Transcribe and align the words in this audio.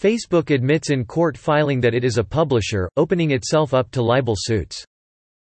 Facebook 0.00 0.48
admits 0.48 0.88
in 0.88 1.04
court 1.04 1.36
filing 1.36 1.78
that 1.82 1.92
it 1.92 2.04
is 2.04 2.16
a 2.16 2.24
publisher, 2.24 2.88
opening 2.96 3.32
itself 3.32 3.74
up 3.74 3.90
to 3.90 4.00
libel 4.00 4.34
suits. 4.34 4.82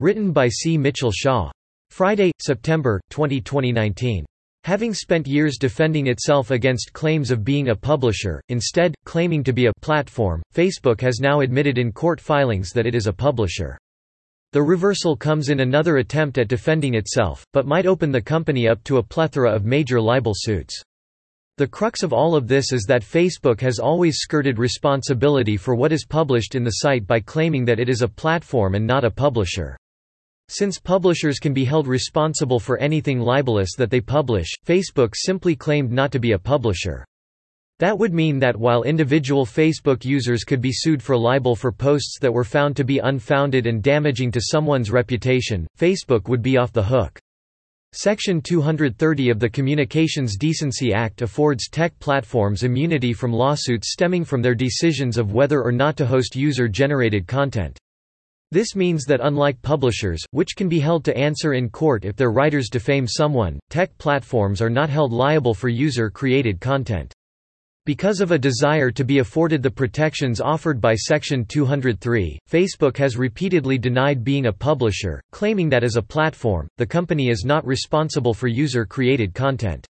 Written 0.00 0.32
by 0.32 0.48
C. 0.48 0.76
Mitchell 0.76 1.10
Shaw. 1.10 1.50
Friday, 1.88 2.30
September, 2.42 3.00
20, 3.08 3.40
2019. 3.40 4.26
Having 4.64 4.92
spent 4.92 5.26
years 5.26 5.56
defending 5.56 6.08
itself 6.08 6.50
against 6.50 6.92
claims 6.92 7.30
of 7.30 7.42
being 7.42 7.70
a 7.70 7.74
publisher, 7.74 8.38
instead, 8.50 8.94
claiming 9.06 9.42
to 9.44 9.54
be 9.54 9.64
a 9.64 9.80
platform, 9.80 10.42
Facebook 10.54 11.00
has 11.00 11.20
now 11.20 11.40
admitted 11.40 11.78
in 11.78 11.90
court 11.90 12.20
filings 12.20 12.68
that 12.72 12.86
it 12.86 12.94
is 12.94 13.06
a 13.06 13.12
publisher. 13.14 13.78
The 14.52 14.62
reversal 14.62 15.16
comes 15.16 15.48
in 15.48 15.60
another 15.60 15.96
attempt 15.96 16.36
at 16.36 16.48
defending 16.48 16.96
itself, 16.96 17.46
but 17.54 17.66
might 17.66 17.86
open 17.86 18.12
the 18.12 18.20
company 18.20 18.68
up 18.68 18.84
to 18.84 18.98
a 18.98 19.02
plethora 19.02 19.50
of 19.50 19.64
major 19.64 20.02
libel 20.02 20.34
suits. 20.36 20.82
The 21.56 21.68
crux 21.68 22.02
of 22.02 22.12
all 22.12 22.34
of 22.34 22.48
this 22.48 22.72
is 22.72 22.82
that 22.88 23.04
Facebook 23.04 23.60
has 23.60 23.78
always 23.78 24.16
skirted 24.16 24.58
responsibility 24.58 25.56
for 25.56 25.76
what 25.76 25.92
is 25.92 26.04
published 26.04 26.56
in 26.56 26.64
the 26.64 26.78
site 26.82 27.06
by 27.06 27.20
claiming 27.20 27.64
that 27.66 27.78
it 27.78 27.88
is 27.88 28.02
a 28.02 28.08
platform 28.08 28.74
and 28.74 28.84
not 28.84 29.04
a 29.04 29.10
publisher. 29.10 29.76
Since 30.48 30.80
publishers 30.80 31.38
can 31.38 31.52
be 31.54 31.64
held 31.64 31.86
responsible 31.86 32.58
for 32.58 32.76
anything 32.78 33.20
libelous 33.20 33.76
that 33.76 33.88
they 33.88 34.00
publish, 34.00 34.50
Facebook 34.66 35.12
simply 35.14 35.54
claimed 35.54 35.92
not 35.92 36.10
to 36.10 36.18
be 36.18 36.32
a 36.32 36.38
publisher. 36.40 37.04
That 37.78 38.00
would 38.00 38.12
mean 38.12 38.40
that 38.40 38.56
while 38.56 38.82
individual 38.82 39.46
Facebook 39.46 40.04
users 40.04 40.42
could 40.42 40.60
be 40.60 40.72
sued 40.72 41.00
for 41.00 41.16
libel 41.16 41.54
for 41.54 41.70
posts 41.70 42.18
that 42.20 42.34
were 42.34 42.42
found 42.42 42.74
to 42.78 42.84
be 42.84 42.98
unfounded 42.98 43.68
and 43.68 43.80
damaging 43.80 44.32
to 44.32 44.40
someone's 44.40 44.90
reputation, 44.90 45.68
Facebook 45.78 46.28
would 46.28 46.42
be 46.42 46.56
off 46.56 46.72
the 46.72 46.82
hook. 46.82 47.16
Section 47.96 48.40
230 48.40 49.30
of 49.30 49.38
the 49.38 49.48
Communications 49.48 50.36
Decency 50.36 50.92
Act 50.92 51.22
affords 51.22 51.68
tech 51.68 51.96
platforms 52.00 52.64
immunity 52.64 53.12
from 53.12 53.32
lawsuits 53.32 53.92
stemming 53.92 54.24
from 54.24 54.42
their 54.42 54.56
decisions 54.56 55.16
of 55.16 55.32
whether 55.32 55.62
or 55.62 55.70
not 55.70 55.96
to 55.98 56.04
host 56.04 56.34
user-generated 56.34 57.28
content. 57.28 57.78
This 58.50 58.74
means 58.74 59.04
that 59.04 59.20
unlike 59.22 59.62
publishers, 59.62 60.24
which 60.32 60.56
can 60.56 60.68
be 60.68 60.80
held 60.80 61.04
to 61.04 61.16
answer 61.16 61.52
in 61.52 61.70
court 61.70 62.04
if 62.04 62.16
their 62.16 62.32
writers 62.32 62.68
defame 62.68 63.06
someone, 63.06 63.60
tech 63.70 63.96
platforms 63.96 64.60
are 64.60 64.68
not 64.68 64.90
held 64.90 65.12
liable 65.12 65.54
for 65.54 65.68
user-created 65.68 66.60
content. 66.60 67.14
Because 67.86 68.22
of 68.22 68.30
a 68.30 68.38
desire 68.38 68.90
to 68.90 69.04
be 69.04 69.18
afforded 69.18 69.62
the 69.62 69.70
protections 69.70 70.40
offered 70.40 70.80
by 70.80 70.94
Section 70.94 71.44
203, 71.44 72.38
Facebook 72.50 72.96
has 72.96 73.18
repeatedly 73.18 73.76
denied 73.76 74.24
being 74.24 74.46
a 74.46 74.52
publisher, 74.52 75.20
claiming 75.32 75.68
that 75.68 75.84
as 75.84 75.96
a 75.96 76.02
platform, 76.02 76.66
the 76.78 76.86
company 76.86 77.28
is 77.28 77.44
not 77.44 77.66
responsible 77.66 78.32
for 78.32 78.48
user-created 78.48 79.34
content. 79.34 79.86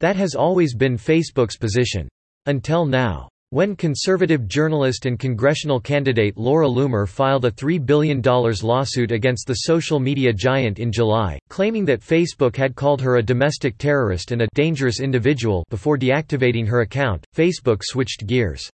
That 0.00 0.16
has 0.16 0.34
always 0.34 0.74
been 0.74 0.98
Facebook's 0.98 1.56
position. 1.56 2.08
Until 2.44 2.84
now. 2.84 3.30
When 3.54 3.76
conservative 3.76 4.48
journalist 4.48 5.06
and 5.06 5.16
congressional 5.16 5.78
candidate 5.78 6.36
Laura 6.36 6.66
Loomer 6.66 7.08
filed 7.08 7.44
a 7.44 7.52
$3 7.52 7.86
billion 7.86 8.20
lawsuit 8.20 9.12
against 9.12 9.46
the 9.46 9.54
social 9.54 10.00
media 10.00 10.32
giant 10.32 10.80
in 10.80 10.90
July, 10.90 11.38
claiming 11.50 11.84
that 11.84 12.00
Facebook 12.00 12.56
had 12.56 12.74
called 12.74 13.00
her 13.00 13.18
a 13.18 13.22
domestic 13.22 13.78
terrorist 13.78 14.32
and 14.32 14.42
a 14.42 14.48
dangerous 14.54 14.98
individual 14.98 15.64
before 15.70 15.96
deactivating 15.96 16.66
her 16.66 16.80
account, 16.80 17.24
Facebook 17.32 17.82
switched 17.84 18.26
gears. 18.26 18.68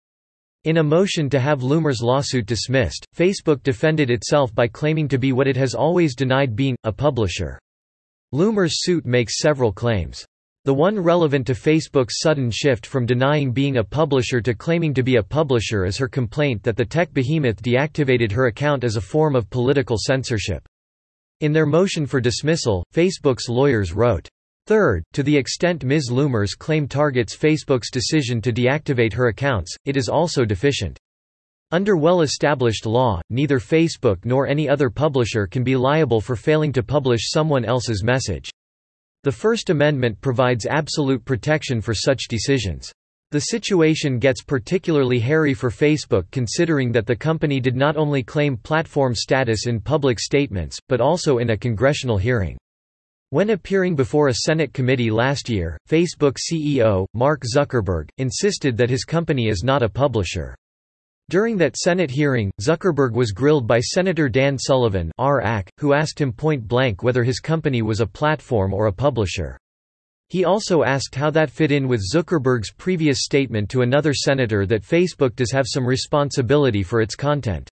In 0.65 0.77
a 0.77 0.83
motion 0.83 1.31
to 1.31 1.41
have 1.41 1.61
Loomer's 1.61 2.03
lawsuit 2.03 2.45
dismissed, 2.45 3.07
Facebook 3.17 3.63
defended 3.63 4.11
itself 4.11 4.55
by 4.55 4.69
claiming 4.69 5.09
to 5.09 5.17
be 5.17 5.33
what 5.33 5.49
it 5.49 5.57
has 5.57 5.75
always 5.75 6.15
denied 6.15 6.55
being, 6.55 6.77
a 6.85 6.93
publisher. 6.93 7.59
Loomer's 8.35 8.85
suit 8.85 9.07
makes 9.07 9.39
several 9.39 9.73
claims. 9.73 10.27
The 10.67 10.75
one 10.75 10.99
relevant 10.99 11.47
to 11.47 11.53
Facebook's 11.53 12.19
sudden 12.19 12.51
shift 12.51 12.87
from 12.87 13.07
denying 13.07 13.53
being 13.53 13.77
a 13.77 13.85
publisher 13.85 14.41
to 14.41 14.53
claiming 14.53 14.93
to 14.95 15.05
be 15.05 15.15
a 15.15 15.23
publisher 15.23 15.85
is 15.85 15.97
her 15.99 16.09
complaint 16.09 16.65
that 16.65 16.77
the 16.77 16.85
tech 16.85 17.15
behemoth 17.15 17.63
deactivated 17.63 18.33
her 18.33 18.47
account 18.47 18.83
as 18.83 18.97
a 18.97 19.01
form 19.01 19.37
of 19.37 19.49
political 19.49 19.97
censorship. 19.97 20.67
In 21.39 21.53
their 21.53 21.67
motion 21.67 22.05
for 22.05 22.21
dismissal, 22.21 22.85
Facebook's 22.93 23.49
lawyers 23.49 23.93
wrote, 23.93 24.29
Third, 24.67 25.05
to 25.13 25.23
the 25.23 25.37
extent 25.37 25.85
Ms. 25.85 26.11
Loomer's 26.11 26.57
claim 26.57 26.89
targets 26.89 27.37
Facebook's 27.37 27.93
decision 27.93 28.43
to 28.43 28.53
deactivate 28.53 29.13
her 29.13 29.29
accounts, 29.29 29.73
it 29.85 29.97
is 29.97 30.09
also 30.09 30.45
deficient. 30.45 30.99
Under 31.71 31.97
well-established 31.97 32.87
law, 32.87 33.21
neither 33.31 33.61
Facebook 33.61 34.25
nor 34.25 34.49
any 34.49 34.69
other 34.69 34.91
publisher 34.91 35.47
can 35.47 35.63
be 35.63 35.77
liable 35.77 36.21
for 36.21 36.35
failing 36.35 36.73
to 36.73 36.83
publish 36.83 37.31
someone 37.31 37.65
else's 37.65 38.03
message. 38.03 38.51
The 39.23 39.33
First 39.33 39.71
Amendment 39.71 40.21
provides 40.21 40.67
absolute 40.67 41.25
protection 41.25 41.81
for 41.81 41.95
such 41.95 42.29
decisions. 42.29 42.93
The 43.33 43.41
situation 43.41 44.21
gets 44.21 44.43
particularly 44.43 45.19
hairy 45.19 45.53
for 45.53 45.69
Facebook 45.69 46.31
considering 46.31 46.93
that 46.93 47.07
the 47.07 47.17
company 47.17 47.59
did 47.59 47.75
not 47.75 47.97
only 47.97 48.23
claim 48.23 48.57
platform 48.57 49.15
status 49.15 49.67
in 49.67 49.81
public 49.81 50.21
statements, 50.21 50.79
but 50.89 51.01
also 51.01 51.39
in 51.39 51.51
a 51.51 51.57
congressional 51.57 52.19
hearing. 52.19 52.57
When 53.31 53.51
appearing 53.51 53.97
before 53.97 54.29
a 54.29 54.35
Senate 54.35 54.73
committee 54.73 55.11
last 55.11 55.49
year, 55.49 55.77
Facebook 55.89 56.37
CEO, 56.39 57.05
Mark 57.13 57.43
Zuckerberg, 57.43 58.09
insisted 58.19 58.77
that 58.77 58.91
his 58.91 59.05
company 59.05 59.49
is 59.49 59.65
not 59.65 59.83
a 59.83 59.89
publisher. 59.89 60.55
During 61.29 61.57
that 61.59 61.77
Senate 61.77 62.11
hearing, 62.11 62.53
Zuckerberg 62.61 63.13
was 63.13 63.33
grilled 63.33 63.67
by 63.67 63.81
Senator 63.81 64.29
Dan 64.29 64.57
Sullivan 64.57 65.11
who 65.79 65.93
asked 65.93 66.21
him 66.21 66.33
point-blank 66.33 67.03
whether 67.03 67.25
his 67.25 67.41
company 67.41 67.83
was 67.83 68.01
a 68.01 68.07
platform 68.07 68.73
or 68.73 68.87
a 68.87 68.93
publisher. 68.93 69.59
He 70.29 70.45
also 70.45 70.85
asked 70.85 71.17
how 71.17 71.31
that 71.31 71.51
fit 71.51 71.73
in 71.73 71.89
with 71.89 72.01
Zuckerberg's 72.13 72.73
previous 72.73 73.25
statement 73.25 73.69
to 73.71 73.83
another 73.83 74.15
senator 74.15 74.67
that 74.67 74.85
Facebook 74.85 75.35
does 75.35 75.51
have 75.51 75.67
some 75.69 75.85
responsibility 75.85 76.85
for 76.85 77.01
its 77.01 77.17
content. 77.17 77.69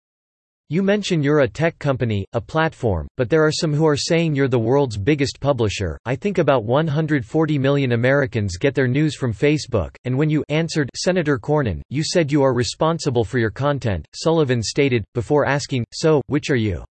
You 0.71 0.83
mention 0.83 1.23
you're 1.23 1.41
a 1.41 1.49
tech 1.49 1.79
company, 1.79 2.25
a 2.33 2.41
platform, 2.41 3.07
but 3.19 3.29
there 3.29 3.45
are 3.45 3.53
some 3.53 3.75
who 3.75 3.87
are 3.87 3.99
saying 3.99 4.35
you're 4.35 4.49
the 4.49 4.59
world's 4.59 4.97
biggest 4.97 5.39
publisher. 5.39 5.99
I 6.07 6.17
think 6.17 6.39
about 6.39 6.65
140 6.65 7.59
million 7.59 7.93
Americans 7.93 8.57
get 8.57 8.75
their 8.75 8.89
news 8.89 9.15
from 9.15 9.35
Facebook, 9.35 9.95
and 10.05 10.17
when 10.17 10.31
you 10.31 10.43
answered 10.49 10.89
Senator 10.97 11.39
Cornyn, 11.39 11.83
you 11.91 12.03
said 12.03 12.33
you 12.33 12.43
are 12.43 12.55
responsible 12.55 13.25
for 13.25 13.39
your 13.39 13.51
content, 13.51 14.09
Sullivan 14.15 14.63
stated, 14.63 15.05
before 15.13 15.45
asking, 15.45 15.85
so, 15.93 16.23
which 16.29 16.49
are 16.49 16.57
you? 16.57 16.83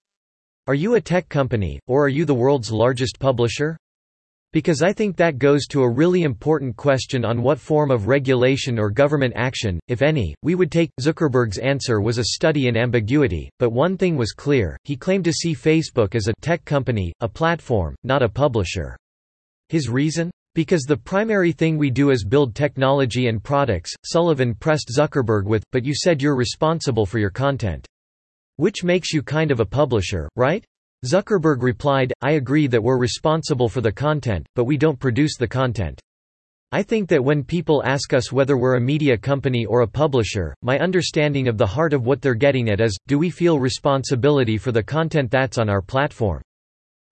Are 0.67 0.75
you 0.75 0.93
a 0.93 1.01
tech 1.01 1.27
company, 1.27 1.79
or 1.87 2.05
are 2.05 2.09
you 2.09 2.25
the 2.25 2.33
world's 2.35 2.71
largest 2.71 3.19
publisher? 3.19 3.75
Because 4.53 4.83
I 4.83 4.93
think 4.93 5.17
that 5.17 5.39
goes 5.39 5.65
to 5.69 5.81
a 5.81 5.89
really 5.89 6.21
important 6.21 6.75
question 6.75 7.25
on 7.25 7.41
what 7.41 7.59
form 7.59 7.89
of 7.89 8.05
regulation 8.05 8.77
or 8.77 8.91
government 8.91 9.33
action, 9.35 9.79
if 9.87 10.03
any, 10.03 10.35
we 10.43 10.53
would 10.53 10.71
take. 10.71 10.91
Zuckerberg's 11.01 11.57
answer 11.57 11.99
was 11.99 12.19
a 12.19 12.23
study 12.23 12.67
in 12.67 12.77
ambiguity, 12.77 13.49
but 13.57 13.71
one 13.71 13.97
thing 13.97 14.15
was 14.15 14.31
clear 14.31 14.77
he 14.83 14.95
claimed 14.95 15.25
to 15.25 15.33
see 15.33 15.55
Facebook 15.55 16.13
as 16.13 16.27
a 16.27 16.33
tech 16.41 16.63
company, 16.65 17.11
a 17.21 17.27
platform, 17.27 17.95
not 18.03 18.21
a 18.21 18.29
publisher. 18.29 18.95
His 19.69 19.89
reason? 19.89 20.29
Because 20.53 20.83
the 20.83 20.97
primary 20.97 21.51
thing 21.51 21.79
we 21.79 21.89
do 21.89 22.11
is 22.11 22.23
build 22.23 22.53
technology 22.53 23.29
and 23.29 23.43
products, 23.43 23.91
Sullivan 24.05 24.53
pressed 24.53 24.91
Zuckerberg 24.95 25.45
with, 25.45 25.63
but 25.71 25.83
you 25.83 25.95
said 25.95 26.21
you're 26.21 26.35
responsible 26.35 27.07
for 27.07 27.17
your 27.17 27.31
content. 27.31 27.87
Which 28.57 28.83
makes 28.83 29.13
you 29.13 29.23
kind 29.23 29.49
of 29.49 29.61
a 29.61 29.65
publisher, 29.65 30.29
right? 30.35 30.63
Zuckerberg 31.05 31.61
replied, 31.61 32.13
I 32.21 32.31
agree 32.31 32.65
that 32.67 32.81
we're 32.81 32.97
responsible 32.97 33.67
for 33.67 33.81
the 33.81 33.91
content, 33.91 34.47
but 34.55 34.63
we 34.63 34.77
don't 34.77 34.99
produce 34.99 35.35
the 35.37 35.47
content. 35.47 35.99
I 36.71 36.81
think 36.81 37.09
that 37.09 37.23
when 37.23 37.43
people 37.43 37.83
ask 37.85 38.13
us 38.13 38.31
whether 38.31 38.57
we're 38.57 38.77
a 38.77 38.81
media 38.81 39.17
company 39.17 39.65
or 39.65 39.81
a 39.81 39.87
publisher, 39.87 40.55
my 40.61 40.79
understanding 40.79 41.49
of 41.49 41.57
the 41.57 41.67
heart 41.67 41.91
of 41.91 42.05
what 42.05 42.21
they're 42.21 42.33
getting 42.33 42.69
at 42.69 42.79
is, 42.79 42.97
do 43.07 43.19
we 43.19 43.29
feel 43.29 43.59
responsibility 43.59 44.57
for 44.57 44.71
the 44.71 44.81
content 44.81 45.29
that's 45.29 45.57
on 45.57 45.69
our 45.69 45.81
platform? 45.81 46.41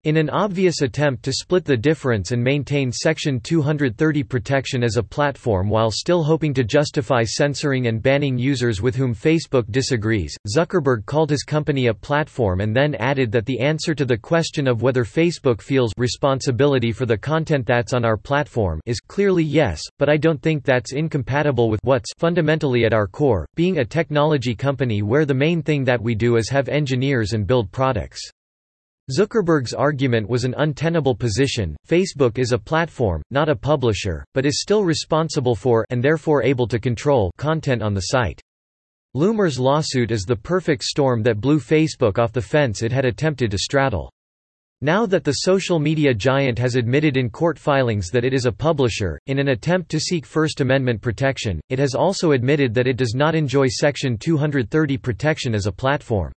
In 0.04 0.18
an 0.18 0.32
obvious 0.32 0.82
attempt 0.82 1.22
to 1.26 1.32
split 1.32 1.64
the 1.64 1.78
difference 1.78 2.32
and 2.32 2.44
maintain 2.44 2.92
Section 2.92 3.40
230 3.40 4.24
protection 4.24 4.84
as 4.84 4.98
a 4.98 5.04
platform 5.04 5.70
while 5.70 5.92
still 5.92 6.24
hoping 6.24 6.56
to 6.56 6.64
justify 6.64 7.22
censoring 7.24 7.86
and 7.86 8.02
banning 8.02 8.36
users 8.36 8.82
with 8.82 8.96
whom 8.96 9.14
Facebook 9.14 9.70
disagrees, 9.70 10.36
Zuckerberg 10.48 11.06
called 11.06 11.30
his 11.30 11.44
company 11.44 11.86
a 11.86 11.94
platform 11.94 12.62
and 12.62 12.76
then 12.76 12.96
added 12.96 13.32
that 13.32 13.46
the 13.46 13.60
answer 13.60 13.94
to 13.94 14.04
the 14.04 14.18
question 14.18 14.68
of 14.68 14.82
whether 14.82 15.06
Facebook 15.06 15.62
feels 15.62 15.94
responsibility 15.98 16.92
for 16.92 17.06
the 17.06 17.16
content 17.16 17.68
that's 17.68 17.94
on 17.94 18.04
our 18.04 18.18
platform 18.18 18.82
is 18.88 19.02
clearly 19.02 19.44
yes, 19.44 19.84
but 20.00 20.10
I 20.10 20.18
don't 20.18 20.42
think 20.42 20.64
that's 20.64 20.94
incompatible 20.94 21.70
with 21.70 21.80
what's 21.84 22.12
fundamentally 22.18 22.86
at 22.86 22.94
our 22.96 23.06
core, 23.06 23.46
being 23.56 23.78
a 23.78 23.86
technology 23.86 24.56
company 24.56 25.04
where 25.04 25.26
the 25.26 25.36
main 25.36 25.62
thing 25.62 25.84
that 25.84 26.02
we 26.02 26.16
do 26.16 26.38
is 26.38 26.50
have 26.50 26.70
engineers 26.70 27.34
and 27.34 27.46
build 27.46 27.72
products. 27.72 28.32
Zuckerberg's 29.12 29.74
argument 29.74 30.30
was 30.30 30.46
an 30.46 30.56
untenable 30.58 31.16
position. 31.16 31.76
Facebook 31.86 32.38
is 32.38 32.54
a 32.54 32.58
platform, 32.58 33.22
not 33.30 33.50
a 33.50 33.56
publisher, 33.56 34.24
but 34.34 34.46
is 34.46 34.62
still 34.62 34.86
responsible 34.86 35.56
for 35.56 35.86
and 35.90 36.02
therefore 36.02 36.44
able 36.44 36.66
to 36.68 36.80
control 36.80 37.30
content 37.38 37.82
on 37.82 37.94
the 37.94 38.02
site. 38.02 38.40
Loomer's 39.14 39.60
lawsuit 39.60 40.12
is 40.12 40.24
the 40.24 40.36
perfect 40.36 40.84
storm 40.84 41.24
that 41.24 41.42
blew 41.42 41.60
Facebook 41.60 42.20
off 42.20 42.32
the 42.32 42.42
fence 42.42 42.84
it 42.84 42.94
had 42.94 43.04
attempted 43.04 43.52
to 43.52 43.58
straddle. 43.58 44.10
Now 44.80 45.06
that 45.08 45.26
the 45.26 45.34
social 45.34 45.78
media 45.78 46.14
giant 46.14 46.58
has 46.60 46.76
admitted 46.76 47.18
in 47.18 47.30
court 47.30 47.60
filings 47.60 48.12
that 48.12 48.24
it 48.24 48.34
is 48.34 48.46
a 48.46 48.52
publisher, 48.52 49.20
in 49.28 49.40
an 49.40 49.50
attempt 49.50 49.92
to 49.92 50.00
seek 50.00 50.26
First 50.26 50.62
Amendment 50.62 51.02
protection, 51.02 51.60
it 51.70 51.80
has 51.80 51.96
also 51.96 52.32
admitted 52.32 52.74
that 52.76 52.88
it 52.88 52.96
does 52.96 53.14
not 53.14 53.36
enjoy 53.36 53.68
Section 53.68 54.18
230 54.18 54.98
protection 54.98 55.54
as 55.54 55.66
a 55.66 55.72
platform. 55.72 56.32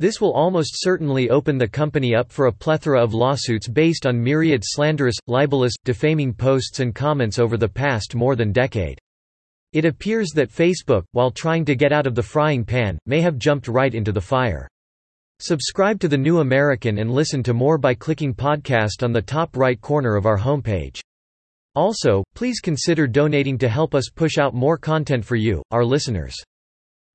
This 0.00 0.20
will 0.20 0.32
almost 0.32 0.72
certainly 0.74 1.30
open 1.30 1.56
the 1.56 1.68
company 1.68 2.16
up 2.16 2.32
for 2.32 2.46
a 2.46 2.52
plethora 2.52 3.00
of 3.00 3.14
lawsuits 3.14 3.68
based 3.68 4.06
on 4.06 4.20
myriad 4.20 4.62
slanderous, 4.64 5.14
libelous, 5.28 5.74
defaming 5.84 6.34
posts 6.34 6.80
and 6.80 6.92
comments 6.92 7.38
over 7.38 7.56
the 7.56 7.68
past 7.68 8.16
more 8.16 8.34
than 8.34 8.50
decade. 8.50 8.98
It 9.72 9.84
appears 9.84 10.30
that 10.34 10.50
Facebook, 10.50 11.04
while 11.12 11.30
trying 11.30 11.64
to 11.66 11.76
get 11.76 11.92
out 11.92 12.08
of 12.08 12.14
the 12.16 12.22
frying 12.22 12.64
pan, 12.64 12.98
may 13.06 13.20
have 13.20 13.38
jumped 13.38 13.68
right 13.68 13.94
into 13.94 14.10
the 14.10 14.20
fire. 14.20 14.68
Subscribe 15.40 16.00
to 16.00 16.08
The 16.08 16.18
New 16.18 16.40
American 16.40 16.98
and 16.98 17.10
listen 17.10 17.42
to 17.44 17.54
more 17.54 17.78
by 17.78 17.94
clicking 17.94 18.34
podcast 18.34 19.02
on 19.02 19.12
the 19.12 19.22
top 19.22 19.56
right 19.56 19.80
corner 19.80 20.16
of 20.16 20.26
our 20.26 20.38
homepage. 20.38 21.00
Also, 21.76 22.24
please 22.34 22.60
consider 22.60 23.06
donating 23.06 23.58
to 23.58 23.68
help 23.68 23.94
us 23.94 24.10
push 24.14 24.38
out 24.38 24.54
more 24.54 24.78
content 24.78 25.24
for 25.24 25.34
you, 25.36 25.62
our 25.72 25.84
listeners. 25.84 26.36